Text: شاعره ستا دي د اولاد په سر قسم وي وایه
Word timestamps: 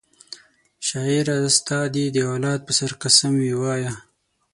شاعره 0.87 1.37
ستا 1.57 1.79
دي 1.93 2.05
د 2.11 2.17
اولاد 2.31 2.59
په 2.67 2.71
سر 2.79 2.91
قسم 3.03 3.31
وي 3.41 3.53
وایه 3.61 3.93